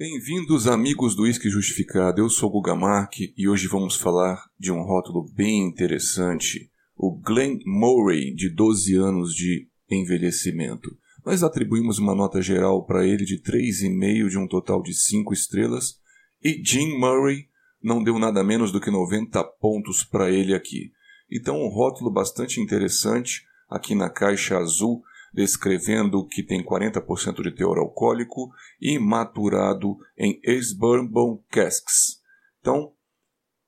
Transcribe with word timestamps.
Bem-vindos, 0.00 0.68
amigos 0.68 1.16
do 1.16 1.24
Whisky 1.24 1.50
Justificado. 1.50 2.20
Eu 2.20 2.30
sou 2.30 2.48
o 2.48 2.52
Guga 2.52 2.76
Mark 2.76 3.14
e 3.18 3.48
hoje 3.48 3.66
vamos 3.66 3.96
falar 3.96 4.44
de 4.56 4.70
um 4.70 4.84
rótulo 4.84 5.28
bem 5.34 5.66
interessante, 5.66 6.70
o 6.96 7.20
Glen 7.20 7.58
Murray, 7.66 8.32
de 8.32 8.48
12 8.48 8.94
anos 8.94 9.34
de 9.34 9.66
envelhecimento. 9.90 10.88
Nós 11.26 11.42
atribuímos 11.42 11.98
uma 11.98 12.14
nota 12.14 12.40
geral 12.40 12.86
para 12.86 13.04
ele 13.04 13.24
de 13.24 13.42
3,5 13.42 14.28
de 14.28 14.38
um 14.38 14.46
total 14.46 14.84
de 14.84 14.94
5 14.94 15.32
estrelas 15.32 15.98
e 16.44 16.62
Jim 16.64 16.96
Murray 16.96 17.48
não 17.82 18.00
deu 18.00 18.20
nada 18.20 18.44
menos 18.44 18.70
do 18.70 18.80
que 18.80 18.92
90 18.92 19.42
pontos 19.60 20.04
para 20.04 20.30
ele 20.30 20.54
aqui. 20.54 20.92
Então, 21.28 21.60
um 21.60 21.68
rótulo 21.68 22.08
bastante 22.08 22.60
interessante 22.60 23.42
aqui 23.68 23.96
na 23.96 24.08
caixa 24.08 24.58
azul 24.58 25.02
descrevendo 25.32 26.26
que 26.26 26.42
tem 26.42 26.64
40% 26.64 27.42
de 27.42 27.50
teor 27.50 27.78
alcoólico 27.78 28.50
e 28.80 28.98
maturado 28.98 29.96
em 30.16 30.40
ex-bourbon 30.42 31.42
casks. 31.50 32.20
Então, 32.60 32.92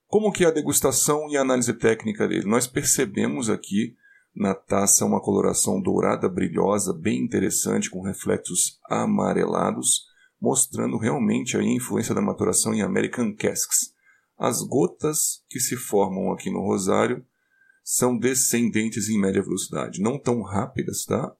como 0.06 0.32
que 0.32 0.44
é 0.44 0.48
a 0.48 0.52
degustação 0.52 1.28
e 1.30 1.36
a 1.36 1.42
análise 1.42 1.72
técnica 1.74 2.26
dele? 2.26 2.46
Nós 2.46 2.66
percebemos 2.66 3.48
aqui 3.48 3.94
na 4.34 4.54
taça 4.54 5.04
uma 5.04 5.20
coloração 5.20 5.80
dourada 5.80 6.28
brilhosa, 6.28 6.92
bem 6.92 7.22
interessante, 7.22 7.90
com 7.90 8.02
reflexos 8.02 8.80
amarelados, 8.88 10.06
mostrando 10.40 10.96
realmente 10.96 11.56
a 11.56 11.62
influência 11.62 12.14
da 12.14 12.20
maturação 12.20 12.72
em 12.72 12.82
American 12.82 13.34
Casks. 13.34 13.94
As 14.38 14.62
gotas 14.62 15.44
que 15.48 15.60
se 15.60 15.76
formam 15.76 16.32
aqui 16.32 16.50
no 16.50 16.60
rosário 16.60 17.24
são 17.84 18.16
descendentes 18.16 19.08
em 19.08 19.20
média 19.20 19.42
velocidade, 19.42 20.00
não 20.00 20.18
tão 20.18 20.42
rápidas, 20.42 21.04
tá? 21.04 21.34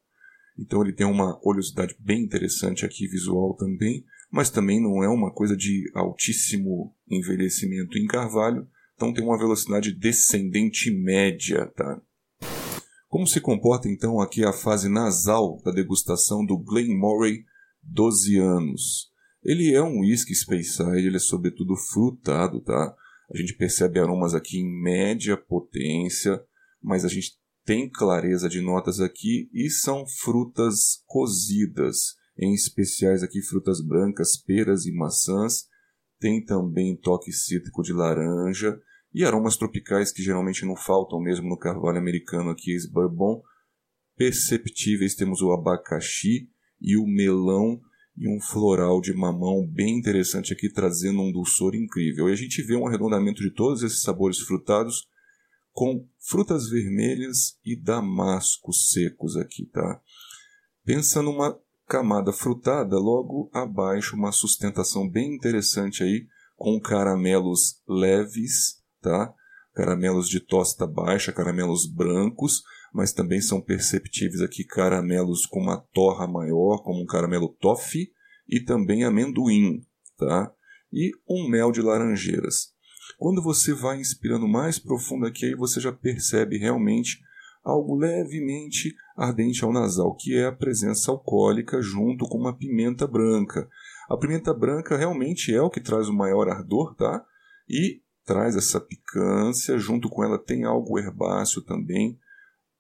Então 0.59 0.83
ele 0.83 0.93
tem 0.93 1.07
uma 1.07 1.39
oleosidade 1.43 1.97
bem 1.99 2.23
interessante 2.23 2.85
aqui 2.85 3.07
visual 3.07 3.55
também, 3.55 4.05
mas 4.31 4.51
também 4.51 4.81
não 4.81 5.03
é 5.03 5.09
uma 5.09 5.33
coisa 5.33 5.57
de 5.57 5.91
altíssimo 5.95 6.95
envelhecimento 7.09 7.99
em 7.99 8.07
carvalho, 8.07 8.67
então 8.95 9.13
tem 9.13 9.25
uma 9.25 9.39
velocidade 9.39 9.93
descendente 9.93 10.91
média, 10.91 11.67
tá? 11.75 12.01
Como 13.09 13.27
se 13.27 13.41
comporta 13.41 13.89
então 13.89 14.21
aqui 14.21 14.45
a 14.45 14.53
fase 14.53 14.89
nasal 14.89 15.61
da 15.65 15.73
degustação 15.73 16.45
do 16.47 16.57
Glenmorangie 16.57 17.45
12 17.83 18.39
anos? 18.39 19.11
Ele 19.43 19.75
é 19.75 19.83
um 19.83 20.01
whisky 20.01 20.35
Speyside, 20.35 21.07
ele 21.07 21.17
é 21.17 21.21
sobretudo 21.21 21.75
frutado, 21.75 22.61
tá? 22.61 22.95
A 23.33 23.37
gente 23.37 23.55
percebe 23.55 23.99
aromas 23.99 24.35
aqui 24.35 24.59
em 24.59 24.83
média 24.83 25.37
potência, 25.37 26.41
mas 26.83 27.05
a 27.05 27.09
gente 27.09 27.40
tem 27.65 27.89
clareza 27.89 28.49
de 28.49 28.61
notas 28.61 29.01
aqui 29.01 29.51
e 29.53 29.71
são 29.71 30.05
frutas 30.07 31.03
cozidas, 31.07 32.15
em 32.39 32.55
especiais 32.55 33.23
aqui 33.23 33.43
frutas 33.43 33.81
brancas, 33.81 34.37
peras 34.37 34.87
e 34.87 34.93
maçãs. 34.93 35.69
Tem 36.19 36.45
também 36.45 36.97
toque 36.97 37.33
cítrico 37.33 37.83
de 37.83 37.93
laranja 37.93 38.79
e 39.13 39.25
aromas 39.25 39.57
tropicais 39.57 40.13
que 40.13 40.23
geralmente 40.23 40.65
não 40.65 40.77
faltam 40.77 41.21
mesmo 41.21 41.49
no 41.49 41.59
carvalho 41.59 41.99
americano 41.99 42.51
aqui, 42.51 42.73
esse 42.73 42.91
bourbon. 42.91 43.43
Perceptíveis 44.17 45.15
temos 45.15 45.41
o 45.41 45.53
abacaxi 45.53 46.49
e 46.81 46.97
o 46.97 47.07
melão 47.07 47.81
e 48.17 48.29
um 48.29 48.41
floral 48.41 49.01
de 49.01 49.15
mamão 49.15 49.67
bem 49.67 49.99
interessante 49.99 50.53
aqui, 50.53 50.71
trazendo 50.71 51.23
um 51.23 51.33
dulçor 51.33 51.75
incrível. 51.75 52.29
E 52.29 52.33
a 52.33 52.37
gente 52.37 52.63
vê 52.63 52.77
um 52.77 52.87
arredondamento 52.87 53.43
de 53.43 53.51
todos 53.51 53.83
esses 53.83 54.03
sabores 54.03 54.39
frutados 54.41 55.09
com 55.73 56.07
frutas 56.19 56.69
vermelhas 56.69 57.59
e 57.65 57.77
damascos 57.77 58.91
secos 58.91 59.37
aqui, 59.37 59.67
tá? 59.67 60.01
Pensa 60.85 61.23
numa 61.23 61.59
camada 61.87 62.33
frutada, 62.33 62.99
logo 62.99 63.51
abaixo 63.53 64.17
uma 64.17 64.33
sustentação 64.33 65.09
bem 65.09 65.35
interessante 65.35 66.03
aí 66.03 66.27
com 66.57 66.81
caramelos 66.81 67.83
leves, 67.89 68.83
tá? 69.01 69.35
Caramelos 69.75 70.29
de 70.29 70.41
tosta 70.41 70.87
baixa, 70.87 71.33
caramelos 71.33 71.87
brancos, 71.87 72.63
mas 72.93 73.13
também 73.13 73.41
são 73.41 73.61
perceptíveis 73.61 74.41
aqui 74.41 74.65
caramelos 74.65 75.47
com 75.47 75.61
uma 75.61 75.79
torra 75.93 76.27
maior, 76.27 76.83
como 76.83 77.03
um 77.03 77.07
caramelo 77.07 77.49
toffee 77.61 78.11
e 78.49 78.61
também 78.61 79.05
amendoim, 79.05 79.81
tá? 80.17 80.53
E 80.93 81.13
um 81.29 81.49
mel 81.49 81.71
de 81.71 81.81
laranjeiras. 81.81 82.75
Quando 83.19 83.43
você 83.43 83.73
vai 83.73 84.01
inspirando 84.01 84.49
mais 84.49 84.79
profundo 84.79 85.27
aqui, 85.27 85.47
aí 85.47 85.55
você 85.55 85.81
já 85.81 85.93
percebe 85.93 86.59
realmente 86.59 87.21
algo 87.65 87.95
levemente 87.95 88.95
ardente 89.17 89.65
ao 89.65 89.73
nasal, 89.73 90.15
que 90.15 90.35
é 90.35 90.47
a 90.47 90.53
presença 90.53 91.11
alcoólica 91.11 91.81
junto 91.83 92.27
com 92.29 92.39
uma 92.39 92.57
pimenta 92.57 93.07
branca. 93.07 93.69
A 94.09 94.17
pimenta 94.17 94.53
branca 94.55 94.97
realmente 94.97 95.55
é 95.55 95.61
o 95.61 95.71
que 95.71 95.81
traz 95.81 96.09
o 96.09 96.13
maior 96.13 96.49
ardor, 96.49 96.95
tá? 96.95 97.25
E 97.69 98.01
traz 98.25 98.57
essa 98.57 98.81
picância, 98.81 99.79
junto 99.79 100.09
com 100.09 100.25
ela 100.25 100.39
tem 100.39 100.65
algo 100.65 100.99
herbáceo 100.99 101.63
também, 101.63 102.19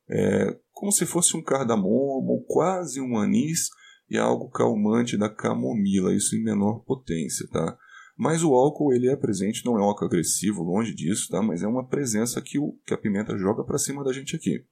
é, 0.09 0.59
como 0.73 0.91
se 0.91 1.07
fosse 1.07 1.37
um 1.37 1.43
cardamomo, 1.43 2.45
quase 2.49 3.01
um 3.01 3.17
anis, 3.17 3.69
e 4.11 4.19
algo 4.19 4.51
calmante 4.51 5.17
da 5.17 5.29
camomila, 5.29 6.12
isso 6.12 6.35
em 6.35 6.43
menor 6.43 6.81
potência, 6.81 7.47
tá? 7.49 7.79
Mas 8.20 8.44
o 8.44 8.53
álcool 8.53 8.92
ele 8.92 9.08
é 9.08 9.16
presente, 9.16 9.64
não 9.64 9.78
é 9.78 9.81
um 9.81 9.84
álcool 9.84 10.04
agressivo, 10.04 10.62
longe 10.62 10.94
disso, 10.94 11.26
tá? 11.31 11.41
mas 11.41 11.62
é 11.62 11.66
uma 11.66 11.88
presença 11.88 12.38
que, 12.42 12.58
o, 12.58 12.76
que 12.84 12.92
a 12.92 12.98
pimenta 12.98 13.34
joga 13.38 13.64
para 13.64 13.78
cima 13.78 14.04
da 14.04 14.12
gente 14.12 14.36
aqui. 14.36 14.62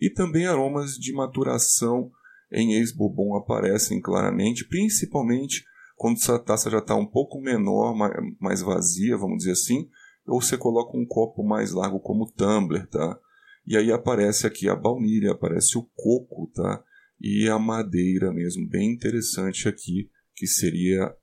E 0.00 0.08
também 0.08 0.46
aromas 0.46 0.92
de 0.92 1.12
maturação 1.12 2.10
em 2.50 2.76
ex-bourbon 2.76 3.36
aparecem 3.36 4.00
claramente, 4.00 4.66
principalmente 4.66 5.66
quando 5.96 6.16
essa 6.16 6.38
taça 6.38 6.70
já 6.70 6.78
está 6.78 6.94
um 6.94 7.04
pouco 7.04 7.38
menor, 7.38 7.94
mais 8.40 8.62
vazia, 8.62 9.18
vamos 9.18 9.38
dizer 9.38 9.52
assim, 9.52 9.86
ou 10.26 10.40
você 10.40 10.56
coloca 10.56 10.96
um 10.96 11.04
copo 11.04 11.44
mais 11.44 11.72
largo 11.72 12.00
como 12.00 12.32
tumbler, 12.32 12.88
tá? 12.88 13.18
E 13.66 13.76
aí 13.76 13.92
aparece 13.92 14.46
aqui 14.46 14.66
a 14.66 14.74
baunilha, 14.74 15.32
aparece 15.32 15.76
o 15.76 15.86
coco, 15.94 16.50
tá? 16.54 16.82
E 17.20 17.50
a 17.50 17.58
madeira 17.58 18.32
mesmo, 18.32 18.66
bem 18.66 18.90
interessante 18.94 19.68
aqui, 19.68 20.08
que 20.34 20.46
seria 20.46 21.14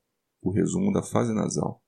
o 0.42 0.50
resumo 0.50 0.92
da 0.92 1.02
fase 1.02 1.32
nasal. 1.32 1.80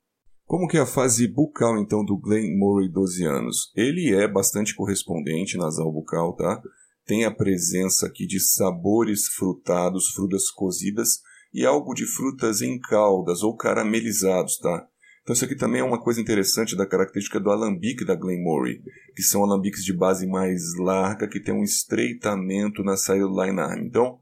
Como 0.45 0.67
que 0.67 0.79
é 0.79 0.81
a 0.81 0.87
fase 0.87 1.29
bucal, 1.29 1.79
então, 1.79 2.05
do 2.05 2.17
Glenn 2.17 2.57
Murray 2.57 2.89
12 2.89 3.25
anos? 3.25 3.73
Ele 3.77 4.15
é 4.15 4.27
bastante 4.27 4.75
correspondente 4.75 5.59
nasal 5.59 5.93
bucal, 5.93 6.35
tá? 6.35 6.63
Tem 7.05 7.25
a 7.25 7.31
presença 7.31 8.07
aqui 8.07 8.27
de 8.27 8.41
sabores 8.41 9.27
frutados, 9.29 10.09
frutas 10.09 10.51
cozidas 10.51 11.21
e 11.53 11.67
algo 11.67 11.93
de 11.93 12.07
frutas 12.07 12.63
em 12.63 12.79
caldas 12.79 13.43
ou 13.43 13.57
caramelizados, 13.57 14.59
tá? 14.59 14.87
Então 15.23 15.35
isso 15.35 15.45
aqui 15.45 15.55
também 15.55 15.83
é 15.83 15.85
uma 15.85 16.03
coisa 16.03 16.23
interessante 16.23 16.75
da 16.75 16.87
característica 16.87 17.39
do 17.39 17.51
alambique 17.51 18.03
da 18.03 18.15
Glenmorangie, 18.15 18.83
que 19.15 19.23
são 19.23 19.45
alambiques 19.45 19.85
de 19.85 19.93
base 19.93 20.27
mais 20.27 20.63
larga, 20.79 21.29
que 21.29 21.39
tem 21.39 21.53
um 21.53 21.63
estreitamento 21.63 22.83
na 22.83 22.97
saída 22.97 23.27
do 23.27 23.45
line 23.45 23.61
arm. 23.61 23.85
Então, 23.85 24.19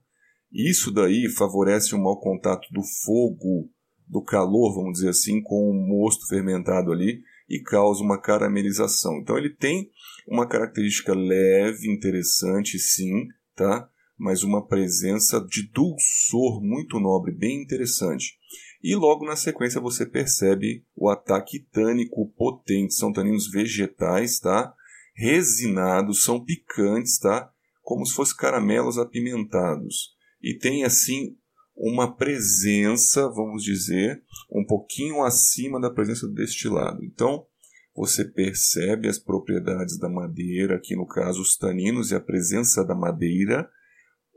isso 0.53 0.91
daí 0.91 1.29
favorece 1.29 1.95
o 1.95 2.03
mau 2.03 2.19
contato 2.19 2.67
do 2.73 2.83
fogo 3.05 3.71
do 4.09 4.23
calor, 4.23 4.75
vamos 4.75 4.95
dizer 4.95 5.11
assim, 5.11 5.43
com 5.43 5.71
o 5.71 5.75
mosto 5.75 6.27
fermentado 6.29 6.93
ali 6.93 7.23
e 7.49 7.61
causa 7.61 8.03
uma 8.03 8.21
caramelização. 8.21 9.19
Então 9.19 9.37
ele 9.37 9.51
tem 9.51 9.91
uma 10.27 10.47
característica 10.47 11.15
leve, 11.15 11.91
interessante, 11.91 12.79
sim, 12.79 13.29
tá? 13.55 13.89
Mas 14.19 14.43
uma 14.43 14.67
presença 14.67 15.41
de 15.41 15.71
dulçor 15.71 16.63
muito 16.63 16.99
nobre, 16.99 17.33
bem 17.33 17.63
interessante. 17.63 18.39
E 18.83 18.95
logo 18.95 19.25
na 19.25 19.37
sequência 19.37 19.81
você 19.81 20.07
percebe 20.07 20.85
o 20.95 21.11
ataque 21.11 21.61
tânico 21.73 22.33
potente. 22.37 22.95
São 22.95 23.13
taninos 23.13 23.51
vegetais, 23.51 24.39
tá? 24.39 24.73
Resinados, 25.15 26.25
são 26.25 26.43
picantes, 26.43 27.19
tá? 27.19 27.51
Como 27.83 28.07
se 28.07 28.15
fossem 28.15 28.37
caramelos 28.37 28.99
apimentados. 28.99 30.15
E 30.43 30.57
tem 30.57 30.85
assim 30.85 31.37
uma 31.77 32.17
presença, 32.17 33.29
vamos 33.29 33.63
dizer, 33.63 34.23
um 34.51 34.65
pouquinho 34.65 35.23
acima 35.23 35.81
da 35.81 35.91
presença 35.91 36.27
do 36.27 36.35
destilado. 36.35 37.05
Então, 37.05 37.47
você 37.95 38.25
percebe 38.25 39.09
as 39.09 39.19
propriedades 39.19 39.99
da 39.99 40.09
madeira, 40.09 40.77
aqui 40.77 40.97
no 40.97 41.07
caso 41.07 41.41
os 41.41 41.57
taninos 41.57 42.11
e 42.11 42.15
a 42.15 42.21
presença 42.21 42.85
da 42.85 42.95
madeira, 42.95 43.69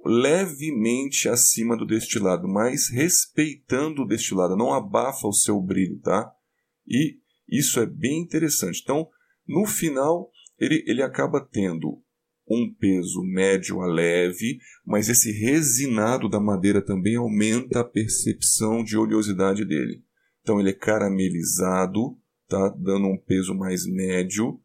levemente 0.06 1.28
acima 1.28 1.75
do 1.75 1.86
destilado, 1.86 2.48
mas 2.48 2.90
respeitando 2.90 4.04
o 4.04 4.08
destilado, 4.08 4.56
não 4.56 4.74
abafa 4.74 5.28
o 5.28 5.34
seu 5.34 5.62
brilho, 5.62 6.00
tá? 6.00 6.31
E 6.88 7.19
isso 7.48 7.80
é 7.80 7.86
bem 7.86 8.22
interessante. 8.22 8.81
Então, 8.81 9.08
no 9.48 9.66
final, 9.66 10.30
ele, 10.58 10.84
ele 10.88 11.02
acaba 11.02 11.42
tendo 11.42 12.02
um 12.50 12.74
peso 12.74 13.22
médio 13.24 13.81
a 13.81 13.88
leve, 13.88 14.60
mas 14.86 15.07
esse 15.07 15.31
resinado 15.31 16.28
da 16.28 16.40
madeira 16.40 16.81
também 16.81 17.16
aumenta 17.16 17.81
a 17.81 17.84
percepção 17.84 18.84
de 18.84 18.98
oleosidade 18.98 19.63
dele. 19.66 20.01
Então 20.42 20.60
ele 20.60 20.69
é 20.69 20.74
caramelizado, 20.74 22.18
tá 22.48 22.69
dando 22.69 23.07
um 23.07 23.18
peso 23.18 23.54
mais 23.54 23.86
médio 23.86 24.60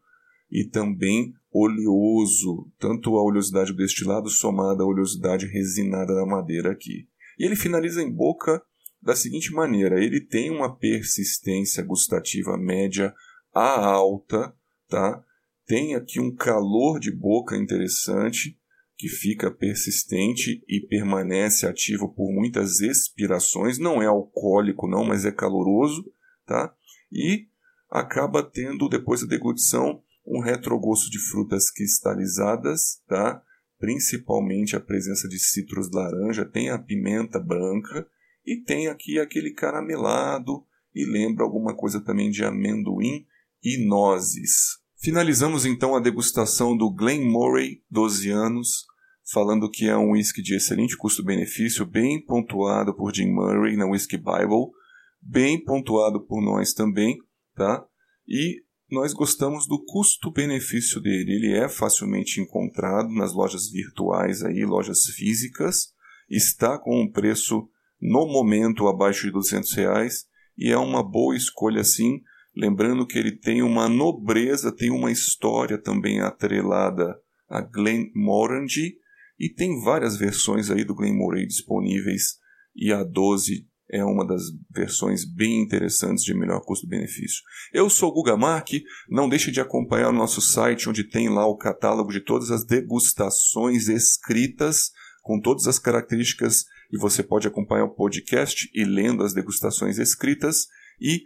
e 0.51 0.63
também 0.63 1.33
oleoso, 1.51 2.69
tanto 2.79 3.17
a 3.17 3.23
oleosidade 3.23 3.71
do 3.71 3.77
destilado 3.77 4.29
somada 4.29 4.83
à 4.83 4.85
oleosidade 4.85 5.45
resinada 5.45 6.13
da 6.15 6.25
madeira 6.25 6.71
aqui. 6.71 7.07
E 7.37 7.45
ele 7.45 7.55
finaliza 7.55 8.01
em 8.01 8.11
boca 8.11 8.61
da 9.01 9.15
seguinte 9.15 9.53
maneira: 9.53 10.03
ele 10.03 10.19
tem 10.19 10.49
uma 10.49 10.75
persistência 10.75 11.83
gustativa 11.83 12.57
média 12.57 13.13
a 13.53 13.85
alta, 13.85 14.53
tá? 14.89 15.23
Tem 15.65 15.95
aqui 15.95 16.19
um 16.19 16.33
calor 16.33 16.99
de 16.99 17.11
boca 17.11 17.57
interessante 17.57 18.57
que 18.97 19.09
fica 19.09 19.51
persistente 19.51 20.63
e 20.67 20.79
permanece 20.79 21.65
ativo 21.65 22.13
por 22.13 22.31
muitas 22.31 22.79
expirações. 22.79 23.77
Não 23.77 24.01
é 24.01 24.05
alcoólico, 24.05 24.87
não, 24.87 25.03
mas 25.03 25.25
é 25.25 25.31
caloroso, 25.31 26.05
tá? 26.45 26.73
E 27.11 27.47
acaba 27.89 28.43
tendo, 28.43 28.87
depois 28.87 29.21
da 29.21 29.27
deglutição, 29.27 30.01
um 30.25 30.39
retrogosto 30.39 31.09
de 31.09 31.19
frutas 31.19 31.69
cristalizadas, 31.69 33.01
tá? 33.07 33.41
principalmente 33.77 34.75
a 34.75 34.79
presença 34.79 35.27
de 35.27 35.37
citros 35.37 35.91
laranja, 35.91 36.45
tem 36.45 36.69
a 36.69 36.79
pimenta 36.79 37.39
branca 37.39 38.07
e 38.45 38.57
tem 38.57 38.87
aqui 38.87 39.19
aquele 39.19 39.51
caramelado 39.51 40.65
e 40.93 41.05
lembra 41.05 41.43
alguma 41.43 41.75
coisa 41.75 41.99
também 41.99 42.29
de 42.29 42.43
amendoim 42.43 43.25
e 43.63 43.85
nozes. 43.85 44.79
Finalizamos 45.05 45.67
então 45.67 45.95
a 45.95 45.99
degustação 45.99 46.75
do 46.75 46.89
Glen 46.89 47.29
Murray 47.29 47.83
12 47.91 48.31
anos, 48.31 48.85
falando 49.31 49.69
que 49.69 49.87
é 49.87 49.95
um 49.95 50.13
whisky 50.13 50.41
de 50.41 50.55
excelente 50.55 50.97
custo-benefício, 50.97 51.85
bem 51.85 52.19
pontuado 52.25 52.91
por 52.91 53.13
Jim 53.13 53.31
Murray 53.31 53.77
na 53.77 53.85
Whisky 53.85 54.17
Bible, 54.17 54.71
bem 55.21 55.63
pontuado 55.63 56.25
por 56.25 56.41
nós 56.41 56.73
também, 56.73 57.19
tá? 57.53 57.85
E 58.27 58.63
nós 58.89 59.13
gostamos 59.13 59.67
do 59.67 59.77
custo-benefício 59.85 60.99
dele. 60.99 61.35
Ele 61.35 61.53
é 61.55 61.69
facilmente 61.69 62.41
encontrado 62.41 63.09
nas 63.09 63.31
lojas 63.31 63.69
virtuais 63.69 64.41
aí, 64.41 64.65
lojas 64.65 65.05
físicas, 65.15 65.93
está 66.27 66.79
com 66.79 67.03
um 67.03 67.11
preço 67.11 67.69
no 68.01 68.25
momento 68.25 68.87
abaixo 68.87 69.27
de 69.27 69.33
200 69.33 69.71
reais 69.73 70.25
e 70.57 70.71
é 70.71 70.77
uma 70.79 71.03
boa 71.03 71.35
escolha 71.35 71.83
sim, 71.83 72.23
lembrando 72.55 73.05
que 73.05 73.17
ele 73.17 73.31
tem 73.31 73.61
uma 73.61 73.89
nobreza, 73.89 74.71
tem 74.71 74.89
uma 74.89 75.11
história 75.11 75.77
também 75.77 76.21
atrelada 76.21 77.19
a 77.49 77.61
Glen 77.61 78.11
Morangi 78.15 78.97
e 79.39 79.49
tem 79.49 79.81
várias 79.83 80.17
versões 80.17 80.69
aí 80.71 80.83
do 80.83 80.95
Glen 80.95 81.15
Moray 81.15 81.45
disponíveis 81.45 82.39
e 82.75 82.91
a 82.91 83.03
12 83.03 83.67
é 83.91 84.03
uma 84.03 84.25
das 84.25 84.43
versões 84.71 85.23
bem 85.23 85.61
interessantes 85.61 86.23
de 86.23 86.33
melhor 86.33 86.59
custo-benefício. 86.61 87.43
Eu 87.71 87.89
sou 87.89 88.11
Guga 88.11 88.35
Mark, 88.35 88.69
não 89.07 89.29
deixe 89.29 89.51
de 89.51 89.61
acompanhar 89.61 90.09
o 90.09 90.13
nosso 90.13 90.41
site 90.41 90.89
onde 90.89 91.03
tem 91.03 91.29
lá 91.29 91.45
o 91.45 91.57
catálogo 91.57 92.11
de 92.11 92.19
todas 92.19 92.49
as 92.49 92.65
degustações 92.65 93.87
escritas 93.87 94.91
com 95.21 95.39
todas 95.39 95.67
as 95.67 95.77
características 95.77 96.65
e 96.91 96.97
você 96.97 97.21
pode 97.21 97.47
acompanhar 97.47 97.85
o 97.85 97.93
podcast 97.93 98.69
e 98.73 98.83
lendo 98.83 99.23
as 99.23 99.33
degustações 99.33 99.97
escritas 99.97 100.67
e 100.99 101.23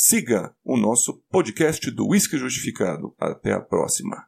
siga 0.00 0.54
o 0.64 0.76
nosso 0.76 1.20
podcast 1.28 1.90
do 1.90 2.06
Whisky 2.06 2.38
Justificado. 2.38 3.12
Até 3.18 3.52
a 3.52 3.60
próxima. 3.60 4.27